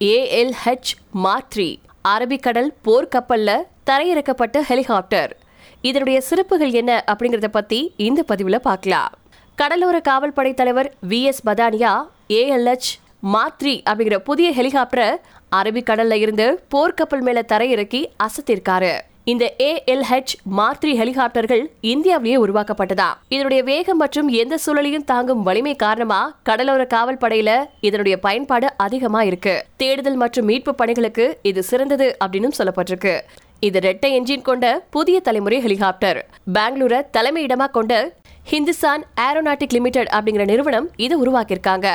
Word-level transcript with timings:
ALH 0.00 0.90
மாத்ரி 1.24 1.76
அரபிக்கடல் 2.08 2.68
போர்க்கப்பல்ல 2.84 3.50
தரையிறக்கப்பட்ட 3.90 4.60
helicopter. 4.60 5.36
இதனுடைய 5.80 6.20
சிறப்புகள் 6.20 6.70
என்ன 6.70 7.04
அப்படிங்கிறத 7.06 7.48
பத்தி 7.48 7.94
இந்த 7.96 8.22
பதிவில் 8.22 8.60
பார்க்கலாம். 8.60 9.12
கடலோர 9.54 10.00
காவல்படை 10.00 10.54
தலைவர் 10.54 10.94
வி 11.08 11.22
எஸ் 11.22 11.46
பதானியா 11.46 12.08
ஏஎல்ஹெச் 12.28 12.90
மாத்ரி 13.22 13.82
அப்படிங்கிற 13.90 14.16
புதிய 14.16 14.50
ஹெலிகாப்டரை 14.50 15.16
அரபிக்கடல்ல 15.56 16.12
இருந்து 16.12 16.64
போர்க்கப்பல் 16.74 17.20
மேல 17.20 17.44
தரையிறக்கி 17.48 18.06
அசத்திருக்காரு. 18.22 19.00
இந்த 19.30 19.54
ஏஎல்ஹெச் 19.58 20.32
மாத்ரி 20.56 20.90
ஹெலிகாப்டர்கள் 20.98 21.62
இந்தியாவிலேயே 21.80 22.36
உருவாக்கப்பட்டதா? 22.44 23.06
இதனுடைய 23.28 23.62
வேகம் 23.62 23.96
மற்றும் 23.96 24.28
எந்த 24.28 24.58
சூழலையும் 24.66 25.04
தாங்கும் 25.04 25.42
வலிமை 25.42 25.76
காரணமா 25.76 26.38
கடலோர 26.42 26.84
காவல் 26.84 27.18
படையில 27.20 27.64
இதனுடைய 27.80 28.18
பயன்பாடு 28.18 28.68
அதிகமா 28.76 29.22
இருக்கு? 29.22 29.64
தேடுதல் 29.76 30.14
மற்றும் 30.14 30.44
மீட்பு 30.44 30.74
பணிகளுக்கு 30.74 31.38
இது 31.42 31.62
சிறந்தது 31.62 32.16
அப்படின்னு 32.24 32.50
சொல்லப்பட்டிருக்கு. 32.58 33.20
இது 33.60 33.78
ரெட்டை 33.78 34.10
என்ஜின் 34.18 34.42
கொண்ட 34.42 34.86
புதிய 34.90 35.20
தலைமுறை 35.20 35.60
ஹெலிகாப்டர். 35.60 36.28
பெங்களூரை 36.54 37.00
தலைமையிடமா 37.18 37.70
கொண்ட 37.70 38.12
ஹிந்துஸ்தான் 38.50 39.04
ஏரோநாட்டிக் 39.20 39.76
லிமிடெட் 39.78 40.12
அப்படிங்கிற 40.12 40.44
நிறுவனம் 40.44 40.90
இதை 40.96 41.18
உருவாக்கியிருக்காங்க. 41.22 41.88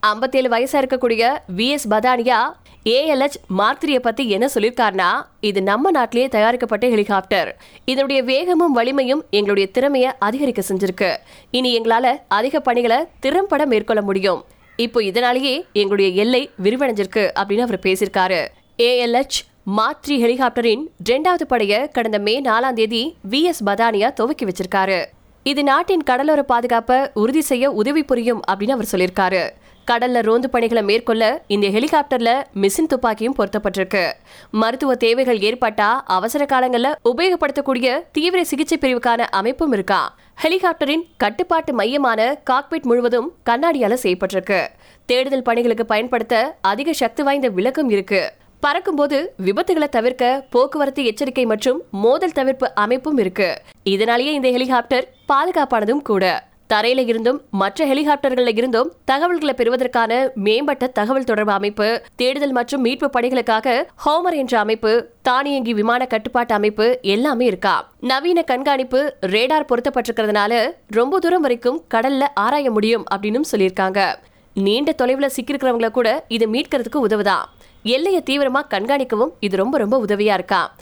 ஐம்பத்தேழு 0.00 0.48
வயசா 0.48 0.72
இருக்கக்கூடிய 0.72 1.38
வி 1.56 1.68
எஸ் 1.68 1.88
பதானியா 1.88 2.38
ஏஎல்ஹெச் 2.84 3.36
மார்த்திரிய 3.58 3.98
பத்தி 3.98 4.30
என்ன 4.30 4.48
சொல்லியிருக்காருன்னா 4.54 5.26
இது 5.40 5.62
நம்ம 5.62 5.90
நாட்டிலேயே 5.90 6.28
தயாரிக்கப்பட்ட 6.28 6.88
ஹெலிகாப்டர். 6.88 7.56
இதனுடைய 7.84 8.22
வேகமும் 8.22 8.72
வலிமையும் 8.72 9.24
எங்களுடைய 9.30 9.70
திறமையை 9.70 10.10
அதிகரிக்க 10.18 10.62
செஞ்சிருக்கு. 10.68 11.16
இனி 11.50 11.80
எங்களால 11.80 12.16
அதிக 12.28 12.60
பணிகளை 12.60 12.98
திறம்பட 13.20 13.66
மேற்கொள்ள 13.66 14.02
முடியும். 14.02 14.44
இப்போ 14.76 15.02
இதனாலேயே 15.02 15.64
எங்களுடைய 15.72 16.10
எல்லை 16.10 16.50
விரிவடைஞ்சிருக்கு 16.62 17.24
அப்படின்னு 17.40 17.66
அவர் 17.66 17.84
பேசியிருக்காரு. 17.86 18.48
ஏஎல்ஹெச் 18.78 19.40
மாத்ரி 19.76 20.20
ஹெலிகாப்டரின் 20.24 20.84
இரண்டாவது 21.04 21.46
படைய 21.50 21.90
கடந்த 21.90 22.18
மே 22.18 22.42
நாலாம் 22.42 22.72
தேதி 22.72 23.16
வி 23.30 23.42
எஸ் 23.42 23.64
பதானியா 23.64 24.12
துவக்கி 24.12 24.44
வச்சிருக்காரு. 24.44 25.04
இது 25.42 25.62
நாட்டின் 25.62 26.02
கடலோர 26.02 26.42
பாதுகாப்பை 26.42 26.98
உறுதி 27.14 27.40
செய்ய 27.40 27.70
உதவி 27.70 28.02
புரியும் 28.02 28.40
அப்படின்னு 28.48 28.76
அவர் 28.76 28.92
சொல்லியிருக்காரு. 28.92 29.42
கடல்ல 29.90 30.20
ரோந்து 30.20 30.50
பணிகளை 30.50 30.82
மேற்கொள்ள 30.82 31.42
இந்த 31.46 31.66
ஹெலிகாப்டர்ல 31.66 32.42
மிஷின் 32.54 32.86
துப்பாக்கியும் 32.86 33.34
பொருத்தப்பட்டிருக்கு. 33.38 34.12
மருத்துவ 34.50 34.94
தேவைகள் 34.94 35.38
ஏற்பட்டா 35.38 36.02
அவசர 36.04 36.44
காலங்கள்ல 36.44 36.94
உபயோகப்படுத்தக்கூடிய 37.04 38.02
தீவிர 38.12 38.44
சிகிச்சை 38.44 38.78
பிரிவுக்கான 38.80 39.18
அமைப்பும் 39.30 39.72
இருக்கா? 39.72 40.14
ஹெலிகாப்டரின் 40.42 41.02
கட்டுப்பாட்டு 41.16 41.72
மையமான 41.72 42.40
காக்பிட் 42.50 42.82
முழுவதும் 42.82 43.32
கண்ணாடியால 43.50 43.96
செய்யப்பட்டிருக்கு. 44.02 44.66
தேடுதல் 45.06 45.42
பணிகளுக்கு 45.42 45.86
பயன்படுத்த 45.86 46.56
அதிக 46.60 46.92
சக்தி 46.92 47.22
வாய்ந்த 47.22 47.48
விளக்கும் 47.48 47.90
இருக்கு. 47.90 48.32
பறக்கும்போது 48.60 49.34
விபத்துகளை 49.44 49.88
தவிர்க்க 49.88 50.46
போக்குவரத்து 50.50 51.04
எச்சரிக்கை 51.04 51.46
மற்றும் 51.46 51.82
மோதல் 51.90 52.32
தவிர்ப்பு 52.32 52.74
அமைப்பும் 52.74 53.18
இருக்கு. 53.18 53.58
இதனாலேயே 53.82 54.32
இந்த 54.32 54.50
ஹெலிகாப்டர் 54.50 55.08
பாதுகாப்பானதும் 55.28 56.02
கூட. 56.02 56.44
தரையில 56.68 57.06
இருந்தும் 57.06 57.42
மற்ற 57.50 57.86
ஹெலிகாப்டர்கள்ல 57.86 58.56
இருந்தும் 58.56 58.92
தகவல்களை 59.04 59.54
பெறுவதற்கான 59.54 60.30
மேம்பட்ட 60.34 60.86
தகவல் 60.86 61.24
தொடர்பு 61.24 61.52
அமைப்பு 61.52 62.02
தேடுதல் 62.16 62.52
மற்றும் 62.52 62.80
மீட்பு 62.80 63.20
பணிகளுக்காக 63.20 63.84
ஹோமர் 64.06 64.34
என்ற 64.34 64.58
அமைப்பு 64.58 65.10
தானியங்கி 65.22 65.74
விமான 65.74 66.06
கட்டுப்பாட்டு 66.06 66.54
அமைப்பு 66.54 66.98
எல்லாமே 67.02 67.44
இருக்கா? 67.46 67.92
நவீன 68.00 68.42
கண்காணிப்பு 68.42 69.16
ரேடார் 69.20 69.66
பொருத்தப்பட்டிருக்கிறதுனால 69.68 70.72
ரொம்ப 70.90 71.18
தூரம் 71.18 71.40
வரைக்கும் 71.40 71.84
கடல்ல 71.94 72.26
ஆராய 72.34 72.70
முடியும் 72.70 73.04
அப்படின்னு 73.14 73.40
சொல்லியிருக்காங்க. 73.52 74.14
நீண்ட 74.54 74.94
தொலைவுல 74.98 75.28
சிக்கிருக்கிறவங்கள 75.36 75.90
கூட 75.90 76.24
இது 76.28 76.48
மீட்கிறதுக்கு 76.48 76.96
உதவுதான் 76.96 77.48
எல்லையை 77.82 78.22
தீவிரமா 78.30 78.60
கண்காணிக்கவும் 78.70 79.30
இது 79.40 79.56
ரொம்ப 79.56 79.78
ரொம்ப 79.78 80.04
உதவியா 80.04 80.32
இருக்கா? 80.32 80.74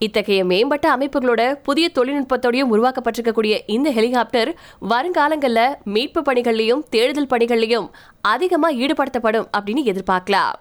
இத்தகைய 0.00 0.44
மேம்பட்ட 0.44 0.86
அமைப்புகளோட 0.96 1.42
புதிய 1.62 1.86
தொழில்நுட்பத்தோடையும் 1.98 2.72
உருவாக்கப்பட்டிருக்கக்கூடிய 2.74 3.56
இந்த 3.66 3.90
ஹெலிகாப்டர் 3.90 4.50
வருங்காலங்களில் 4.88 5.76
மீட்பு 5.84 6.22
பணிகள்லயும் 6.22 6.82
தேடுதல் 6.90 7.30
பணிகள்லையும் 7.34 7.90
அதிகமாக 8.32 8.78
ஈடுபடுத்தப்படும் 8.82 9.48
அப்படின்னு 9.56 9.84
எதிர்பார்க்கலாம். 9.92 10.56